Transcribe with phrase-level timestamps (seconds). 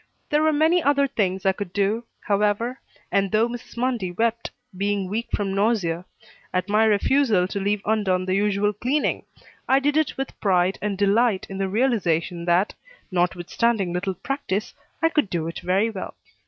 [0.31, 2.79] There were many other things I could do, however,
[3.11, 3.77] and though Mrs.
[3.77, 6.05] Mundy wept, being weak from nausea,
[6.51, 9.25] at my refusal to leave undone the usual cleaning,
[9.69, 12.73] I did it with pride and delight in the realization that,
[13.11, 16.15] notwithstanding little practice, I could do it very well.